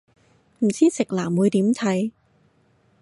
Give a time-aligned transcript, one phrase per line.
[0.61, 2.09] 唔知直男會點睇